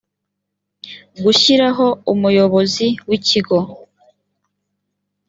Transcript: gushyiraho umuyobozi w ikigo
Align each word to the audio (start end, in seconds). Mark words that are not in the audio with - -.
gushyiraho 1.23 1.85
umuyobozi 2.13 2.87
w 3.07 3.09
ikigo 3.17 3.57